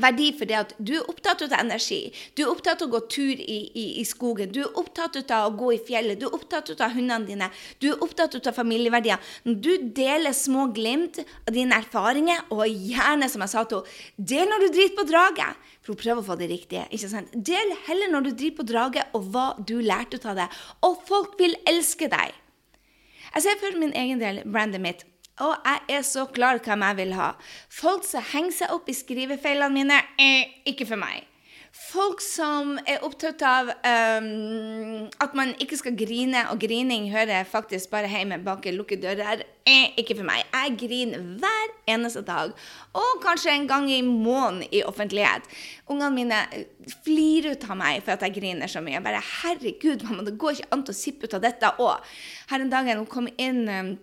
verdi 0.00 0.30
for 0.36 0.48
det 0.48 0.56
at 0.58 0.74
du 0.78 0.92
er 0.98 1.08
opptatt 1.10 1.42
av 1.44 1.54
energi. 1.58 2.10
Du 2.36 2.44
er 2.44 2.52
opptatt 2.52 2.82
av 2.82 2.88
å 2.88 2.94
gå 2.94 3.00
tur 3.12 3.32
i, 3.34 3.58
i, 3.66 3.84
i, 4.00 4.04
skogen. 4.08 4.52
Du 4.54 4.60
er 4.62 4.78
opptatt 4.78 5.18
av 5.34 5.48
å 5.48 5.56
gå 5.58 5.72
i 5.74 5.80
fjellet. 5.86 6.20
Du 6.20 6.28
er 6.28 6.36
opptatt 6.36 6.72
av 6.76 6.94
hundene 6.94 7.28
dine. 7.28 7.50
Du 7.82 7.90
er 7.92 8.04
opptatt 8.04 8.36
av 8.40 8.56
familieverdier. 8.56 9.20
Når 9.48 9.58
du 9.64 9.70
deler 9.96 10.36
små 10.36 10.68
glimt 10.74 11.20
av 11.20 11.54
dine 11.56 11.78
erfaringer, 11.80 12.46
og 12.50 12.64
gjerne, 12.68 13.28
som 13.30 13.44
jeg 13.44 13.54
sa 13.54 13.66
til 13.68 13.82
henne, 13.82 14.26
del 14.30 14.50
når 14.50 14.64
du 14.64 14.68
driter 14.76 14.98
på 14.98 15.06
draget. 15.08 15.68
For 15.80 15.94
hun 15.94 16.02
prøver 16.02 16.22
å 16.22 16.26
få 16.26 16.36
det 16.40 16.50
riktige. 16.50 16.86
ikke 16.90 17.12
sant? 17.12 17.32
Del 17.34 17.74
heller 17.86 18.12
når 18.12 18.28
du 18.28 18.32
driter 18.32 18.58
på 18.60 18.68
draget, 18.68 19.14
og 19.16 19.30
hva 19.32 19.46
du 19.58 19.78
lærte 19.80 20.20
av 20.24 20.38
det. 20.38 20.50
Og 20.86 21.00
folk 21.08 21.38
vil 21.40 21.56
elske 21.68 22.10
deg. 22.12 22.36
Jeg 23.30 23.46
ser 23.46 23.60
for 23.62 23.78
min 23.78 23.94
egen 23.94 24.20
del 24.22 24.42
brandet 24.42 24.82
mitt 24.82 25.06
og 25.40 25.56
jeg 25.64 25.96
er 25.96 26.06
så 26.06 26.26
klar 26.30 26.60
hvem 26.64 26.84
jeg 26.88 27.00
vil 27.00 27.16
ha. 27.18 27.32
Folk 27.72 28.06
som 28.08 28.24
henger 28.32 28.56
seg 28.62 28.76
opp 28.76 28.88
i 28.90 28.96
skrivefeilene 28.96 29.74
mine, 29.74 30.00
eh, 30.20 30.48
ikke 30.70 30.88
for 30.92 31.00
meg. 31.00 31.26
Folk 31.70 32.18
som 32.18 32.72
er 32.82 33.04
opptatt 33.06 33.42
av 33.46 33.68
um, 33.70 35.04
at 35.22 35.36
man 35.38 35.52
ikke 35.62 35.76
skal 35.78 35.94
grine, 35.94 36.42
og 36.50 36.58
grining 36.58 37.06
hører 37.12 37.30
jeg 37.36 37.46
faktisk 37.46 37.92
bare 37.92 38.10
hjemme 38.10 38.40
bak 38.42 38.66
lukkede 38.74 39.12
dører, 39.12 39.44
er 39.70 39.94
ikke 40.00 40.16
for 40.18 40.26
meg. 40.26 40.42
Jeg 40.50 40.74
griner 40.82 41.22
hver 41.38 41.70
eneste 41.94 42.24
dag, 42.26 42.50
og 42.90 43.22
kanskje 43.22 43.54
en 43.54 43.68
gang 43.70 43.86
i 43.86 44.00
måneden 44.02 44.66
i 44.74 44.82
offentlighet. 44.82 45.46
Ungene 45.86 46.10
mine 46.16 46.42
eh, 46.50 46.66
flirer 47.06 47.54
ut 47.54 47.70
av 47.70 47.78
meg 47.78 48.02
for 48.02 48.16
at 48.16 48.26
jeg 48.26 48.40
griner 48.40 48.70
så 48.70 48.82
mye. 48.82 48.98
Jeg 48.98 49.06
Bare 49.06 49.22
'Herregud, 49.22 50.04
mamma, 50.08 50.26
det 50.26 50.38
går 50.42 50.58
ikke 50.58 50.74
an 50.74 50.86
å 50.90 51.00
sippe 51.06 51.30
ut 51.30 51.38
av 51.38 51.46
dette 51.46 51.74
òg'. 51.78 52.02
Her 52.50 52.66
en 52.66 52.74
dag 52.74 52.94
hun 52.96 53.06
kom 53.06 53.30
inn 53.38 53.68
um, 53.70 53.94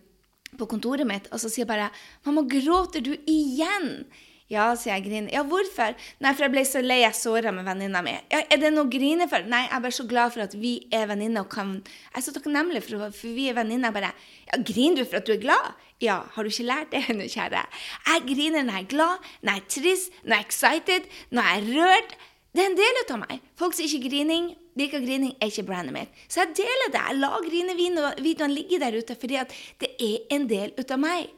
på 0.57 0.69
kontoret 0.69 1.07
mitt, 1.07 1.27
og 1.31 1.41
så 1.41 1.49
sier 1.49 1.65
jeg 1.65 1.73
bare 1.73 1.91
'Mamma, 2.25 2.47
gråter 2.47 3.03
du 3.03 3.15
igjen?' 3.27 4.05
Ja, 4.47 4.69
sier 4.79 4.93
jeg 4.95 5.03
griner. 5.09 5.27
Ja, 5.33 5.41
hvorfor? 5.43 5.95
Nei, 6.23 6.31
for 6.31 6.45
jeg 6.45 6.53
ble 6.53 6.61
så 6.63 6.79
lei 6.79 7.01
jeg 7.01 7.15
såra 7.19 7.51
med 7.51 7.65
venninna 7.67 7.99
mi. 8.01 8.13
Ja, 8.31 8.45
er 8.47 8.61
det 8.61 8.69
noe 8.71 8.85
å 8.85 8.91
grine 8.91 9.27
for? 9.27 9.43
Nei, 9.43 9.65
jeg 9.65 9.75
er 9.75 9.81
bare 9.83 9.97
så 9.97 10.05
glad 10.07 10.31
for 10.31 10.45
at 10.45 10.55
vi 10.55 10.87
er 10.95 11.09
venninner 11.09 11.43
og 11.43 11.51
kan 11.51 11.73
Jeg 11.83 12.15
er 12.15 12.21
så 12.21 12.31
takknemlig 12.31 12.83
for, 12.85 13.11
for 13.11 13.27
vi 13.35 13.49
er 13.49 13.57
venninner. 13.59 13.91
Bare 13.91 14.13
Ja, 14.47 14.61
griner 14.63 15.03
du 15.03 15.03
for 15.03 15.19
at 15.19 15.27
du 15.27 15.33
er 15.33 15.43
glad? 15.43 15.75
Ja, 15.99 16.21
har 16.31 16.43
du 16.43 16.49
ikke 16.49 16.63
lært 16.63 16.91
det 16.93 17.03
ennå, 17.09 17.27
kjære? 17.27 17.65
Jeg 18.07 18.23
griner 18.29 18.63
når 18.63 18.79
jeg 18.79 18.85
er 18.85 18.91
glad, 18.95 19.27
når 19.41 19.51
jeg 19.51 19.63
er 19.65 19.69
trist, 19.75 20.11
når 20.23 20.35
jeg 20.35 20.39
er 20.39 20.47
excited, 20.47 21.11
når 21.31 21.43
jeg 21.43 21.57
er 21.57 21.69
rørt. 21.75 22.17
Det 22.57 22.63
er 22.63 22.71
en 22.71 22.77
del 22.77 22.95
av 23.03 23.19
meg. 23.21 23.41
Folk 23.53 23.75
sier 23.77 23.85
ikke 23.85 24.09
grining. 24.09 24.55
liker 24.77 25.01
grining 25.01 25.35
er 25.37 25.51
ikke 25.51 25.65
brandet 25.67 25.93
mitt. 25.93 26.21
Så 26.25 26.41
jeg 26.41 26.55
deler 26.57 26.89
det. 26.89 27.01
Jeg 27.05 27.17
lar 27.19 27.43
grinevideoene 27.45 28.47
ligge 28.49 28.79
der 28.81 28.97
ute 28.97 29.13
fordi 29.13 29.37
at 29.37 29.53
det 29.77 29.91
er 30.01 30.33
en 30.33 30.47
del 30.49 30.73
av 30.81 30.97
meg. 30.97 31.29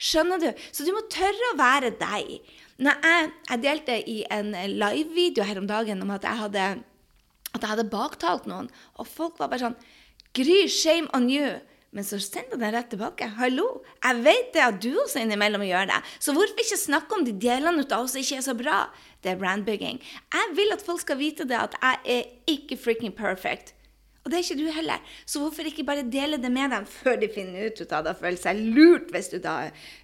Skjønner 0.00 0.40
du? 0.40 0.48
Så 0.72 0.86
du 0.86 0.94
må 0.96 1.04
tørre 1.12 1.50
å 1.50 1.58
være 1.60 1.92
deg. 2.00 2.38
Når 2.80 3.04
jeg, 3.04 3.28
jeg 3.50 3.62
delte 3.66 3.98
i 4.10 4.16
en 4.32 4.50
live-video 4.80 5.44
her 5.44 5.60
om 5.60 5.68
dagen 5.68 6.00
om 6.00 6.16
at 6.16 6.24
jeg, 6.24 6.40
hadde, 6.40 6.64
at 7.52 7.60
jeg 7.60 7.72
hadde 7.74 7.88
baktalt 7.92 8.48
noen, 8.48 8.72
og 8.96 9.06
folk 9.08 9.36
var 9.38 9.52
bare 9.52 9.68
sånn 9.68 9.78
Gry, 10.34 10.64
shame 10.72 11.06
on 11.14 11.28
you. 11.30 11.52
Men 11.94 12.02
så 12.02 12.18
sendte 12.18 12.56
den 12.58 12.72
rett 12.74 12.88
tilbake. 12.90 13.28
Hallo, 13.36 13.68
jeg 14.02 14.22
vet 14.24 14.48
det 14.56 14.62
at 14.64 14.80
du 14.82 14.88
også 14.98 15.20
innimellom 15.22 15.62
gjør 15.62 15.92
det. 15.92 16.00
Så 16.18 16.34
hvorfor 16.34 16.64
ikke 16.64 16.78
snakke 16.80 17.14
om 17.14 17.22
de 17.22 17.36
delene 17.38 17.84
av 17.84 18.00
oss 18.00 18.16
som 18.16 18.24
ikke 18.24 18.40
er 18.40 18.46
så 18.48 18.56
bra? 18.58 18.80
Det 19.24 19.32
er 19.32 19.40
brandbygging. 19.40 20.02
Jeg 20.34 20.52
vil 20.58 20.76
at 20.76 20.84
folk 20.84 21.00
skal 21.00 21.18
vite 21.18 21.48
det 21.48 21.56
at 21.56 21.78
jeg 21.80 22.18
er 22.18 22.52
ikke 22.52 22.76
freaking 22.76 23.14
perfect. 23.16 23.72
Og 24.24 24.32
det 24.32 24.38
er 24.38 24.44
ikke 24.44 24.56
du 24.56 24.70
heller. 24.72 25.00
Så 25.28 25.40
hvorfor 25.40 25.66
ikke 25.68 25.84
bare 25.84 26.04
dele 26.12 26.38
det 26.40 26.52
med 26.52 26.72
dem 26.72 26.86
før 26.88 27.18
de 27.20 27.28
finner 27.32 27.66
ut 27.68 27.82
av 27.92 28.06
det 28.06 28.14
og 28.14 28.22
føler 28.22 28.40
seg 28.40 28.60
lurt 28.76 29.10
hvis 29.12 29.28
du 29.34 29.36
da 29.44 29.56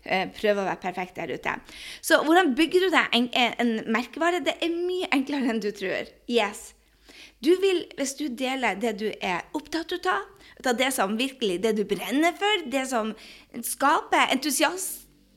eh, 0.04 0.26
prøver 0.36 0.60
å 0.60 0.66
være 0.66 0.82
perfekt 0.82 1.16
der 1.16 1.32
ute. 1.32 1.54
Så 2.04 2.20
hvordan 2.26 2.52
bygger 2.56 2.84
du 2.84 2.90
deg 2.92 3.16
en, 3.16 3.30
en 3.32 3.72
merkevare? 3.88 4.42
Det 4.44 4.58
er 4.60 4.76
mye 4.76 5.08
enklere 5.16 5.54
enn 5.54 5.64
du 5.64 5.70
tror. 5.72 6.12
Yes. 6.28 6.74
Du 7.40 7.54
vil, 7.62 7.86
hvis 7.96 8.12
du 8.18 8.26
deler 8.36 8.76
det 8.76 8.98
du 9.00 9.08
er 9.08 9.46
opptatt 9.56 9.96
av, 10.04 10.28
av 10.60 10.76
det 10.76 10.90
som 10.92 11.16
virkelig 11.16 11.62
det 11.64 11.72
du 11.78 11.86
brenner 11.88 12.36
for, 12.36 12.66
det 12.68 12.84
som 12.92 13.14
skaper 13.64 14.36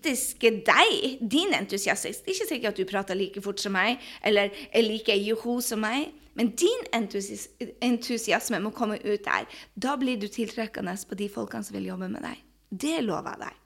entusiastiske 0.03 0.51
deg, 0.67 1.19
din 1.21 1.53
entusiastisk 1.55 2.27
ikke 2.27 2.47
sikkert 2.47 2.73
at 2.73 2.77
du 2.77 2.85
prater 2.89 3.15
like 3.15 3.41
fort 3.41 3.59
som 3.59 3.73
meg, 3.73 3.99
eller 4.23 4.51
er 4.71 4.83
like 4.85 5.15
joho 5.15 5.61
som 5.61 5.79
meg. 5.83 6.11
Men 6.35 6.49
din 6.57 6.87
entusias 6.93 7.49
entusiasme 7.81 8.59
må 8.59 8.71
komme 8.73 8.97
ut 8.97 9.23
der. 9.25 9.45
Da 9.75 9.95
blir 9.95 10.17
du 10.17 10.27
tiltrekkende 10.27 10.95
på 11.07 11.15
de 11.15 11.29
folkene 11.29 11.63
som 11.63 11.75
vil 11.77 11.91
jobbe 11.91 12.09
med 12.09 12.23
deg. 12.25 12.39
Det 12.69 13.03
lover 13.03 13.35
jeg 13.35 13.43
deg. 13.43 13.59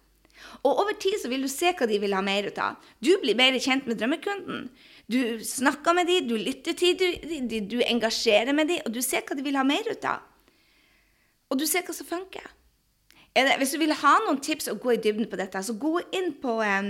Og 0.63 0.81
over 0.83 0.93
tid 0.99 1.15
så 1.21 1.29
vil 1.31 1.41
du 1.41 1.49
se 1.49 1.71
hva 1.73 1.87
de 1.87 1.97
vil 1.97 2.13
ha 2.13 2.21
mer 2.21 2.49
ut 2.51 2.59
av. 2.59 2.75
Du 2.99 3.15
blir 3.21 3.37
mer 3.39 3.55
kjent 3.57 3.87
med 3.87 3.97
drømmekunden. 3.97 4.67
Du 5.07 5.39
snakker 5.39 5.95
med 5.95 6.11
dem, 6.11 6.27
du 6.27 6.35
lytter 6.35 6.75
til 6.77 6.99
dem, 6.99 7.47
du, 7.47 7.57
du 7.63 7.79
engasjerer 7.87 8.53
med 8.53 8.67
dem, 8.67 8.83
og 8.85 8.93
du 8.93 9.01
ser 9.01 9.23
hva 9.25 9.37
de 9.37 9.45
vil 9.45 9.57
ha 9.57 9.63
mer 9.65 9.87
ut 9.87 10.05
av. 10.05 10.27
Og 11.47 11.57
du 11.57 11.65
ser 11.65 11.87
hva 11.87 11.95
som 11.95 12.05
funker 12.05 12.51
det, 13.45 13.57
hvis 13.61 13.73
du 13.75 13.77
vil 13.81 13.93
ha 13.93 14.13
noen 14.25 14.39
tips 14.41 14.69
og 14.71 14.79
gå 14.81 14.95
i 14.95 14.99
dybden 15.01 15.27
på 15.29 15.37
dette, 15.37 15.61
så 15.61 15.75
gå 15.77 15.99
inn 16.15 16.31
på 16.41 16.55
um, 16.63 16.89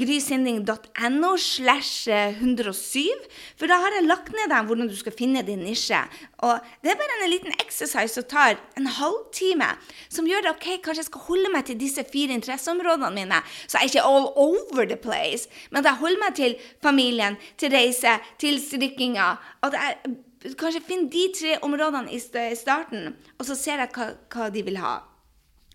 grysynding.no 0.00 1.30
slash 1.38 2.08
107. 2.10 3.28
For 3.60 3.70
da 3.70 3.78
har 3.82 3.94
jeg 3.94 4.08
lagt 4.08 4.32
ned 4.34 4.50
der 4.50 4.66
hvordan 4.66 4.90
du 4.90 4.96
skal 4.98 5.14
finne 5.14 5.44
din 5.46 5.62
nisje. 5.62 6.00
Og 6.42 6.58
det 6.82 6.92
er 6.92 6.98
bare 7.00 7.20
en 7.22 7.32
liten 7.32 7.54
exercise 7.62 8.16
som 8.16 8.26
tar 8.28 8.58
en 8.78 8.90
halvtime, 8.98 9.70
som 10.08 10.26
gjør 10.28 10.48
det 10.48 10.54
OK, 10.56 10.68
kanskje 10.84 11.04
jeg 11.04 11.10
skal 11.12 11.26
holde 11.28 11.54
meg 11.54 11.68
til 11.68 11.78
disse 11.80 12.04
fire 12.10 12.36
interesseområdene 12.36 13.14
mine, 13.14 13.40
så 13.66 13.78
jeg 13.78 13.84
er 13.84 13.92
ikke 13.92 14.04
all 14.10 14.28
over 14.34 14.84
the 14.90 14.98
place, 15.00 15.48
men 15.70 15.82
at 15.82 15.92
jeg 15.92 16.02
holder 16.02 16.22
meg 16.26 16.36
til 16.38 16.58
familien, 16.82 17.38
til 17.60 17.74
reise, 17.74 18.18
til 18.42 18.60
strikkinga. 18.60 19.34
At 19.64 19.78
jeg 19.78 20.56
kanskje 20.60 20.84
finn 20.84 21.08
de 21.12 21.24
tre 21.38 21.56
områdene 21.64 22.12
i 22.12 22.20
starten, 22.20 23.14
og 23.38 23.48
så 23.48 23.56
ser 23.58 23.84
jeg 23.84 23.94
hva, 23.96 24.12
hva 24.34 24.52
de 24.52 24.64
vil 24.66 24.80
ha. 24.82 24.98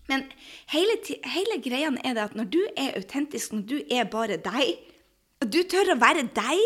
Men 0.08 0.24
hele, 0.72 0.96
hele 1.28 1.58
greia 1.62 1.90
er 2.04 2.16
det 2.16 2.24
at 2.24 2.38
når 2.38 2.48
du 2.50 2.60
er 2.76 2.96
autentisk, 2.98 3.52
når 3.52 3.66
du 3.68 3.76
er 3.90 4.08
bare 4.10 4.40
deg, 4.42 4.80
og 5.40 5.52
du 5.52 5.62
tør 5.68 5.94
å 5.94 6.00
være 6.00 6.26
deg, 6.36 6.64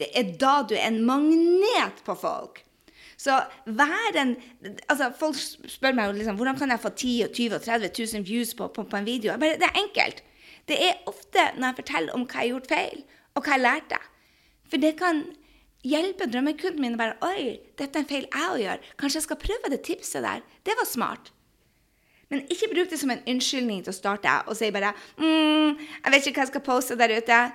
det 0.00 0.10
er 0.16 0.36
da 0.40 0.60
du 0.68 0.76
er 0.76 0.90
en 0.90 1.02
magnet 1.08 2.04
på 2.06 2.14
folk. 2.20 2.62
Så 3.16 3.32
vær 3.64 4.18
en 4.20 4.34
altså 4.92 5.08
Folk 5.16 5.38
spør 5.40 5.94
meg 5.96 6.10
jo 6.10 6.18
liksom, 6.18 6.36
hvordan 6.36 6.58
kan 6.60 6.72
jeg 6.72 6.82
få 6.82 6.90
10 6.92 7.12
og 7.24 7.30
20 7.38 7.54
og 7.56 7.62
30 7.64 7.92
000 7.96 8.26
views 8.28 8.52
på, 8.54 8.68
på, 8.68 8.84
på 8.84 8.98
en 8.98 9.08
video. 9.08 9.38
Bare, 9.40 9.56
det 9.56 9.70
er 9.70 9.80
enkelt. 9.80 10.20
Det 10.68 10.76
er 10.82 11.08
ofte 11.08 11.46
når 11.56 11.70
jeg 11.70 11.78
forteller 11.80 12.16
om 12.16 12.26
hva 12.26 12.42
jeg 12.42 12.42
har 12.42 12.52
gjort 12.52 12.70
feil, 12.74 13.02
og 13.34 13.46
hva 13.46 13.56
jeg 13.56 13.64
lærte. 13.64 14.00
For 14.66 14.82
det 14.82 14.92
kan 15.00 15.22
hjelpe 15.86 16.28
drømmekunden 16.28 16.82
min 16.82 16.96
å 16.96 17.00
bare 17.00 17.16
Oi, 17.24 17.56
dette 17.78 17.96
er 17.96 18.04
en 18.04 18.10
feil 18.10 18.26
jeg 18.26 18.64
gjør. 18.64 18.84
Kanskje 19.00 19.20
jeg 19.20 19.26
skal 19.28 19.42
prøve 19.46 19.72
det 19.72 19.82
tipset 19.86 20.26
der. 20.26 20.44
Det 20.66 20.76
var 20.76 20.88
smart. 20.90 21.32
Men 22.30 22.42
ikke 22.50 22.72
bruk 22.72 22.90
det 22.90 22.98
som 22.98 23.12
en 23.14 23.22
unnskyldning 23.28 23.84
til 23.84 23.92
å 23.92 23.96
starte 23.96 24.32
og 24.46 24.56
si 24.58 24.70
bare 24.74 24.92
mm, 25.18 25.78
'Jeg 25.78 26.12
vet 26.12 26.26
ikke 26.26 26.40
hva 26.40 26.46
jeg 26.46 26.54
skal 26.54 26.68
poste 26.68 26.98
der 26.98 27.16
ute.' 27.16 27.46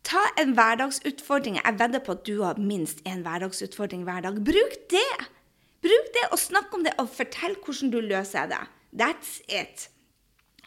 Ta 0.00 0.22
en 0.40 0.54
hverdagsutfordring. 0.56 1.58
Jeg 1.60 1.76
vedder 1.76 2.00
på 2.00 2.14
at 2.16 2.24
du 2.24 2.42
har 2.42 2.56
minst 2.56 3.02
én 3.04 3.20
hverdagsutfordring 3.20 4.06
hver 4.08 4.22
dag. 4.24 4.38
Bruk 4.44 4.76
det! 4.88 5.26
Bruk 5.84 6.06
det 6.14 6.24
og 6.32 6.38
snakk 6.40 6.72
om 6.72 6.84
det 6.84 6.94
og 6.96 7.10
fortell 7.12 7.56
hvordan 7.60 7.90
du 7.92 8.00
løser 8.00 8.48
det. 8.48 8.62
That's 8.96 9.40
it. 9.44 9.90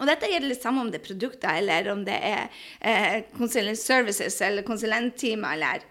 Og 0.01 0.05
dette 0.09 0.29
gjelder 0.29 0.53
det 0.53 0.61
samme 0.61 0.81
om 0.81 0.91
det 0.91 1.01
er 1.01 1.07
produkter, 1.07 1.49
eller 1.57 1.89
om 1.91 2.05
det 2.05 2.13
er 2.13 2.49
eh, 2.81 3.75
services 3.75 4.41
eller 4.41 4.61
konsulenttimer. 4.61 5.53
eller 5.53 5.81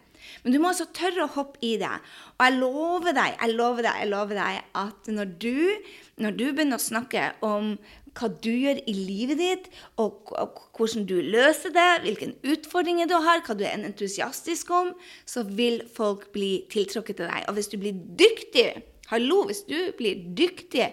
men 0.42 0.54
du 0.54 0.60
må 0.60 0.70
altså 0.72 0.88
tørre 0.94 1.26
å 1.26 1.32
hoppe 1.36 1.60
i 1.64 1.74
det. 1.80 1.92
Og 2.36 2.46
jeg 2.46 2.58
lover 2.60 3.16
deg, 3.16 3.36
jeg 3.38 3.56
lover 3.56 3.88
deg, 3.88 3.98
jeg 4.02 4.12
lover 4.12 4.40
deg 4.40 4.78
at 4.82 5.10
når 5.18 5.34
du, 5.42 5.58
når 6.22 6.38
du 6.38 6.46
begynner 6.50 6.80
å 6.80 6.86
snakke 6.86 7.26
om 7.46 7.74
hva 8.18 8.28
du 8.44 8.50
gjør 8.50 8.80
i 8.88 8.94
livet 8.96 9.40
ditt, 9.40 9.68
og, 10.00 10.32
og, 10.36 10.60
hvordan 10.76 11.06
du 11.08 11.16
løser 11.24 11.72
det, 11.74 11.88
hvilke 12.04 12.32
utfordringer 12.54 13.08
du 13.08 13.16
har, 13.24 13.42
hva 13.46 13.56
du 13.56 13.64
er 13.64 13.78
entusiastisk 13.78 14.72
om, 14.74 14.92
så 15.28 15.46
vil 15.48 15.80
folk 15.96 16.28
bli 16.34 16.66
tiltrukket 16.72 17.22
til 17.22 17.30
deg. 17.30 17.46
Og 17.48 17.56
hvis 17.56 17.72
du 17.72 17.78
blir 17.80 17.96
dyktig 18.20 18.70
Hallo, 19.12 19.42
hvis 19.44 19.66
du 19.68 19.90
blir 19.98 20.22
dyktig 20.32 20.86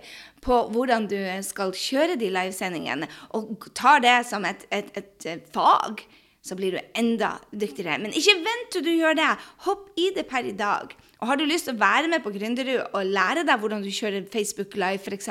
på 0.43 0.55
hvordan 0.73 1.05
du 1.07 1.15
skal 1.45 1.69
kjøre 1.71 2.17
de 2.19 2.27
livesendingene, 2.33 3.07
og 3.37 3.69
tar 3.77 4.01
det 4.03 4.17
som 4.27 4.43
et, 4.49 4.65
et, 4.75 4.89
et 4.99 5.45
fag, 5.53 6.03
så 6.49 6.57
blir 6.57 6.75
du 6.75 6.97
enda 6.97 7.35
dyktigere. 7.53 7.99
Men 8.01 8.15
ikke 8.17 8.35
vent 8.45 8.73
til 8.73 8.85
du 8.85 8.91
gjør 8.95 9.17
det. 9.19 9.29
Hopp 9.67 9.87
i 9.99 10.09
det 10.15 10.25
per 10.29 10.49
i 10.49 10.55
dag. 10.57 10.95
Og 11.19 11.27
Har 11.27 11.39
du 11.39 11.45
lyst 11.45 11.67
til 11.67 11.75
å 11.75 11.81
være 11.81 12.09
med 12.11 12.23
på 12.23 12.31
Gründerud 12.33 12.95
og 12.95 13.13
lære 13.13 13.45
deg 13.47 13.61
hvordan 13.61 13.83
du 13.83 13.91
kjører 13.91 14.27
Facebook 14.31 14.77
Live 14.79 15.03
f.eks., 15.03 15.29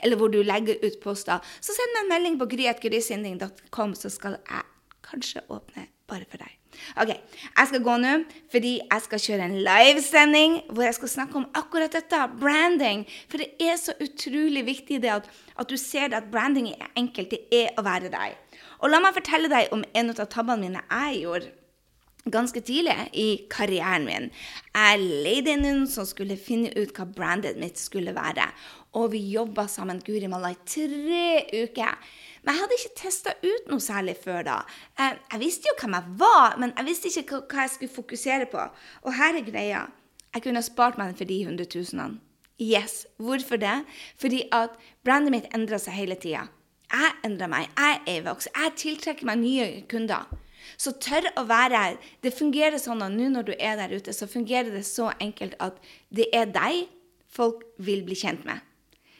eller 0.00 0.16
hvor 0.16 0.32
du 0.32 0.40
legger 0.42 0.80
ut 0.82 1.00
poster, 1.04 1.44
så 1.60 1.76
send 1.76 1.94
meg 1.94 2.06
en 2.06 2.14
melding 2.14 2.38
på 2.40 2.48
gryetgrysynding.com, 2.56 3.94
så 3.98 4.12
skal 4.12 4.40
jeg 4.40 4.64
kanskje 5.04 5.44
åpne 5.52 5.90
bare 6.08 6.28
for 6.28 6.40
deg. 6.40 6.57
Ok, 7.00 7.12
Jeg 7.12 7.68
skal 7.70 7.82
gå 7.84 7.96
nå 8.02 8.14
fordi 8.52 8.74
jeg 8.80 9.04
skal 9.04 9.22
kjøre 9.24 9.48
en 9.48 9.58
livesending 9.66 10.56
hvor 10.72 10.86
jeg 10.86 10.96
skal 10.98 11.12
snakke 11.14 11.40
om 11.40 11.46
akkurat 11.58 11.92
dette, 11.92 12.22
branding. 12.40 13.04
For 13.28 13.42
det 13.42 13.50
er 13.60 13.76
så 13.80 13.94
utrolig 14.00 14.64
viktig 14.66 15.02
det 15.02 15.12
at, 15.12 15.30
at 15.58 15.68
du 15.68 15.76
ser 15.76 16.08
det 16.08 16.22
at 16.22 16.30
branding 16.32 16.70
er 16.72 16.90
enkelt. 16.96 17.30
Det 17.30 17.46
er 17.52 17.76
å 17.78 17.84
være 17.86 18.12
deg. 18.12 18.36
Og 18.80 18.92
la 18.92 19.00
meg 19.02 19.16
fortelle 19.16 19.50
deg 19.50 19.72
om 19.74 19.84
en 19.94 20.14
av 20.14 20.26
tabbene 20.30 20.62
mine 20.64 20.84
jeg 20.88 21.24
gjorde 21.24 21.54
ganske 22.32 22.60
tidlig 22.60 22.96
i 23.16 23.28
karrieren 23.50 24.06
min. 24.06 24.28
Jeg 24.74 25.00
leide 25.24 25.54
inn 25.54 25.64
noen 25.64 25.86
som 25.90 26.06
skulle 26.08 26.38
finne 26.40 26.72
ut 26.76 26.92
hva 26.96 27.06
brandet 27.08 27.58
mitt 27.60 27.80
skulle 27.80 28.14
være. 28.16 28.48
Og 28.98 29.12
vi 29.12 29.20
jobba 29.30 29.68
sammen 29.70 30.00
Guri 30.02 30.26
malla 30.30 30.50
i 30.54 30.58
tre 30.66 31.44
uker. 31.52 31.98
Men 32.42 32.54
jeg 32.54 32.62
hadde 32.62 32.78
ikke 32.78 32.98
testa 32.98 33.34
ut 33.44 33.70
noe 33.70 33.82
særlig 33.82 34.16
før 34.22 34.44
da. 34.46 34.56
Jeg 34.98 35.40
visste 35.42 35.70
jo 35.70 35.76
hvem 35.78 35.96
jeg 35.98 36.16
var, 36.22 36.56
men 36.58 36.72
jeg 36.74 36.88
visste 36.88 37.12
ikke 37.12 37.42
hva 37.44 37.66
jeg 37.66 37.74
skulle 37.74 37.94
fokusere 37.94 38.48
på. 38.50 38.64
Og 39.04 39.14
her 39.18 39.38
er 39.38 39.46
greia. 39.46 39.84
Jeg 40.34 40.44
kunne 40.44 40.64
spart 40.64 40.98
meg 41.00 41.14
for 41.18 41.28
de 41.28 41.38
hundretusenene. 41.46 42.18
Yes. 42.58 43.06
Hvorfor 43.22 43.56
det? 43.56 43.84
Fordi 44.18 44.42
at 44.52 44.74
brandet 45.06 45.34
mitt 45.34 45.50
endra 45.54 45.78
seg 45.78 45.94
hele 45.94 46.18
tida. 46.18 46.48
Jeg 46.90 47.14
endrer 47.26 47.50
meg. 47.52 47.68
Jeg 47.78 48.00
er 48.16 48.24
vokst. 48.26 48.50
Jeg 48.50 48.74
tiltrekker 48.80 49.28
meg 49.28 49.42
nye 49.42 49.66
kunder. 49.90 50.26
Så 50.80 50.92
tør 51.00 51.28
å 51.38 51.44
være 51.48 51.82
her. 51.82 51.98
Det 52.24 52.34
fungerer 52.34 52.80
sånn 52.82 53.04
at 53.04 53.14
nå 53.14 53.28
når 53.32 53.50
du 53.50 53.54
er 53.58 53.78
der 53.78 53.94
ute, 53.94 54.12
så 54.12 54.26
fungerer 54.30 54.72
det 54.74 54.84
så 54.88 55.12
enkelt 55.22 55.54
at 55.62 55.78
det 56.10 56.28
er 56.34 56.50
deg 56.50 56.88
folk 57.28 57.62
vil 57.78 58.02
bli 58.06 58.16
kjent 58.18 58.44
med. 58.48 58.64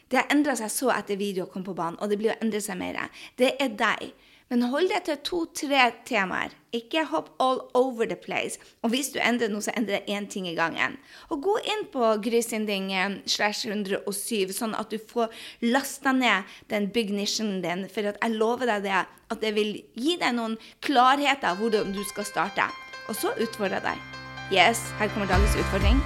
Det 0.09 0.17
har 0.17 0.31
endra 0.33 0.55
seg 0.57 0.71
så 0.73 0.89
etter 0.95 1.19
video 1.19 1.45
kom 1.49 1.63
på 1.65 1.77
banen, 1.77 1.99
og 2.01 2.09
det 2.09 2.17
blir 2.19 2.33
å 2.33 2.41
endre 2.41 2.61
seg 2.63 2.79
mer. 2.79 2.97
Det 3.37 3.53
er 3.61 3.77
deg. 3.77 4.09
Men 4.49 4.65
hold 4.71 4.89
deg 4.89 5.03
til 5.05 5.17
to-tre 5.21 5.83
temaer. 6.09 6.55
Ikke 6.73 7.03
hopp 7.11 7.27
all 7.41 7.59
over 7.77 8.07
the 8.09 8.17
place. 8.17 8.57
Og 8.81 8.89
hvis 8.93 9.11
du 9.13 9.19
endrer 9.21 9.51
noe, 9.53 9.61
så 9.61 9.73
endrer 9.77 10.01
det 10.01 10.15
én 10.15 10.25
ting 10.29 10.47
i 10.49 10.55
gangen. 10.57 10.97
Og 11.29 11.43
gå 11.45 11.53
inn 11.69 11.85
på 11.93 12.15
Grysynding 12.25 12.89
slash 13.29 13.69
107, 13.69 14.49
sånn 14.57 14.73
at 14.77 14.89
du 14.89 14.97
får 14.97 15.29
lasta 15.69 16.13
ned 16.17 16.49
den 16.73 16.89
big 16.93 17.13
nisjen 17.13 17.59
din. 17.65 17.85
For 17.93 18.09
jeg 18.09 18.37
lover 18.37 18.73
deg 18.73 18.87
det, 18.89 19.03
at 19.05 19.43
det 19.43 19.53
vil 19.57 19.75
gi 19.93 20.17
deg 20.17 20.33
noen 20.37 20.57
klarheter 20.81 21.59
hvordan 21.61 21.93
du 21.93 22.01
skal 22.09 22.25
starte. 22.25 22.65
Og 23.05 23.17
så 23.21 23.35
utfordrer 23.37 23.77
jeg 23.77 23.85
deg. 23.91 24.17
Yes, 24.49 24.81
her 24.97 25.13
kommer 25.13 25.29
dagens 25.29 25.53
utfordring. 25.61 26.01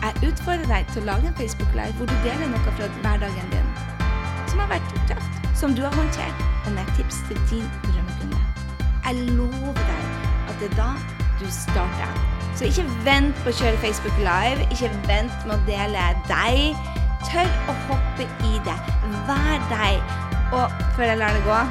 Jeg 0.00 0.30
utfordrer 0.30 0.66
deg 0.70 0.92
til 0.92 1.02
å 1.02 1.10
lage 1.12 1.28
en 1.28 1.36
Facebook 1.36 1.74
Live 1.76 1.92
hvor 1.98 2.08
du 2.08 2.16
deler 2.24 2.48
noe 2.48 2.62
fra 2.64 2.88
hverdagen 3.02 3.52
din 3.52 3.68
som 4.50 4.62
har 4.62 4.72
vært 4.72 4.94
tøft 5.10 5.40
som 5.60 5.74
du 5.76 5.82
har 5.84 5.92
håndtert, 5.92 6.44
og 6.66 6.72
med 6.72 6.88
tips 6.96 7.18
til 7.28 7.40
din 7.50 7.66
drømmekunde. 7.84 8.38
Jeg 9.04 9.14
lover 9.36 9.76
deg 9.76 10.06
at 10.48 10.54
det 10.62 10.70
er 10.70 10.76
da 10.78 10.88
du 11.40 11.44
starter. 11.52 12.14
Så 12.56 12.70
ikke 12.70 12.86
vent 13.04 13.36
på 13.44 13.52
å 13.52 13.56
kjøre 13.58 13.82
Facebook 13.84 14.16
Live. 14.24 14.64
Ikke 14.72 14.88
vent 15.08 15.44
med 15.44 15.58
å 15.58 15.60
dele 15.68 16.06
deg. 16.30 16.80
Tør 17.28 17.52
å 17.68 17.76
hoppe 17.90 18.24
i 18.48 18.56
det. 18.64 18.78
Vær 19.28 19.60
deg. 19.68 20.16
Og 20.56 20.82
før 20.96 21.10
jeg 21.12 21.20
lar 21.20 21.36
det 21.36 21.44
gå 21.46 21.62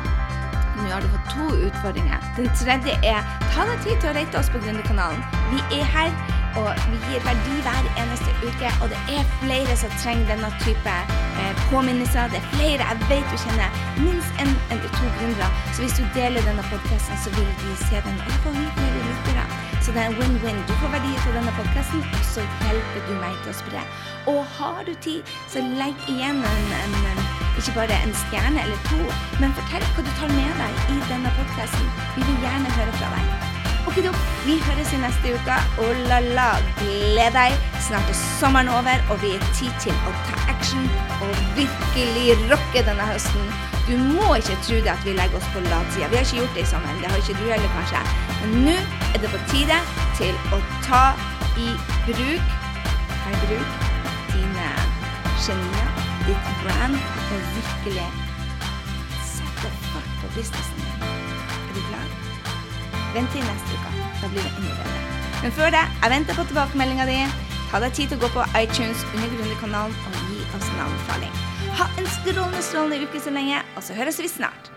nå 0.80 0.88
har 0.94 1.02
du 1.04 1.10
fått 1.12 1.32
to 1.34 1.48
utfordringer. 1.68 2.22
Den 2.38 2.48
tredje 2.56 2.94
er 3.04 3.26
ta 3.52 3.66
deg 3.68 3.82
tid 3.84 3.98
til 4.00 4.12
å 4.12 4.14
rate 4.16 4.40
oss 4.40 4.52
på 4.54 4.62
Gründerkanalen. 4.64 5.20
Vi 5.52 5.82
er 5.82 5.90
her 5.92 6.14
og 6.60 6.70
vi 6.92 6.98
gir 7.08 7.22
verdi 7.28 7.56
hver 7.66 7.88
eneste 8.02 8.32
uke, 8.48 8.70
og 8.82 8.88
det 8.94 9.00
er 9.16 9.24
flere 9.42 9.76
som 9.82 9.92
trenger 10.02 10.26
denne 10.32 10.50
type 10.66 10.96
eh, 11.42 11.54
påminnelser. 11.72 12.32
Det 12.34 12.40
er 12.42 12.48
flere 12.56 12.88
jeg 12.90 13.08
vet 13.12 13.32
du 13.32 13.38
kjenner 13.46 13.80
minst 14.04 14.44
en 14.44 14.52
eller 14.74 14.92
to 14.98 15.06
gründere. 15.18 15.50
Så 15.74 15.84
hvis 15.84 15.98
du 16.00 16.04
deler 16.18 16.42
denne 16.50 16.64
podkasten, 16.72 17.20
så 17.24 17.34
vil 17.38 17.50
de 17.62 17.76
se 17.88 17.98
den 18.08 18.18
og 18.28 18.38
få 18.44 18.54
flere 18.78 19.04
lyttere. 19.10 19.46
Så 19.84 19.92
det 19.96 20.02
er 20.06 20.16
win-win. 20.20 20.60
Du 20.70 20.74
får 20.82 20.90
verdi 20.96 21.12
til 21.24 21.36
denne 21.38 21.54
podkasten, 21.60 22.02
og 22.16 22.24
så 22.34 22.42
hjelper 22.64 23.02
du 23.08 23.14
meg 23.24 23.36
til 23.44 23.54
å 23.54 23.60
spre. 23.62 23.84
Og 24.32 24.42
har 24.58 24.82
du 24.88 24.94
tid, 25.06 25.36
så 25.52 25.64
legg 25.82 26.10
igjen 26.12 26.42
en, 26.54 26.74
en, 26.82 26.98
en, 27.14 27.22
ikke 27.60 27.78
bare 27.80 28.02
en 28.06 28.18
stjerne 28.26 28.66
eller 28.66 28.82
to, 28.90 29.00
men 29.42 29.56
fortell 29.62 29.88
hva 29.94 30.08
du 30.08 30.12
tar 30.20 30.36
med 30.36 30.52
deg 30.64 30.84
i 30.96 31.00
denne 31.14 31.38
podkasten. 31.40 31.96
Vi 32.18 32.28
vil 32.28 32.44
gjerne 32.46 32.76
høre 32.80 33.00
fra 33.00 33.16
deg. 33.16 33.49
Okidok, 33.90 34.18
vi 34.46 34.60
høres 34.62 34.92
i 34.94 35.00
neste 35.02 35.32
uke. 35.34 35.56
Oh 35.82 36.02
la 36.12 36.20
la, 36.22 36.50
gled 36.78 37.34
deg. 37.34 37.56
Snart 37.82 38.12
er 38.12 38.18
sommeren 38.20 38.70
over, 38.70 39.02
og 39.10 39.18
vi 39.24 39.32
er 39.34 39.48
tid 39.58 39.74
til 39.82 39.96
å 40.06 40.14
ta 40.28 40.44
action 40.54 40.86
og 41.26 41.32
virkelig 41.58 42.36
rocke 42.52 42.84
denne 42.86 43.08
høsten. 43.10 43.50
Du 43.88 43.96
må 43.98 44.36
ikke 44.38 44.60
tro 44.68 44.78
det 44.86 44.94
at 44.94 45.02
vi 45.08 45.16
legger 45.18 45.42
oss 45.42 45.50
på 45.56 45.64
latsida. 45.66 46.12
Vi 46.12 46.20
har 46.20 46.28
ikke 46.28 46.44
gjort 46.44 46.60
det 46.60 46.68
i 46.68 46.70
sommer. 46.70 47.02
Det 47.02 47.10
har 47.10 47.24
ikke 47.24 47.40
du 47.40 47.50
heller, 47.50 47.74
kanskje. 47.80 48.04
Men 48.44 48.56
nå 48.68 48.78
er 49.10 49.26
det 49.26 49.34
på 49.34 49.42
tide 49.56 49.82
til 50.22 50.38
å 50.54 50.62
ta 50.86 51.04
i 51.58 51.74
bruk 52.06 52.56
ta 53.10 53.34
i 53.34 53.44
bruk 53.48 53.84
dine 54.36 54.72
genier, 55.48 55.92
ditt 56.30 56.56
brand, 56.62 56.98
og 57.34 57.54
virkelig 57.58 58.10
sette 59.34 59.78
fart 59.90 60.18
på 60.22 60.36
businessen 60.38 60.84
din. 60.86 61.08
Er 61.10 61.74
du 61.74 61.88
klar? 61.90 62.29
Vent 63.14 63.32
til 63.34 63.46
neste 63.46 63.78
uke. 63.78 63.92
Da 64.22 64.30
blir 64.32 64.44
det 64.46 64.52
enda 64.60 64.74
bedre. 64.78 65.04
Men 65.44 65.54
før 65.56 65.72
det, 65.74 65.86
jeg 66.02 66.14
venter 66.14 66.38
på 66.38 66.46
tilbakemeldinga 66.50 67.06
di. 67.10 67.20
Ta 67.70 67.80
deg 67.84 67.94
tid 67.98 68.12
til 68.12 68.20
å 68.20 68.24
gå 68.26 68.32
på 68.34 68.48
iTunes 68.58 69.06
under 69.14 69.30
Gründerkanalen 69.36 69.96
og 70.10 70.20
gi 70.30 70.42
oss 70.58 70.68
en 70.72 70.84
anbefaling. 70.88 71.40
Ha 71.80 71.88
en 72.02 72.10
strålende, 72.18 72.66
strålende 72.66 73.06
uke 73.06 73.22
så 73.24 73.34
lenge, 73.34 73.62
og 73.78 73.86
så 73.86 73.98
høres 73.98 74.20
vi 74.22 74.30
snart. 74.32 74.69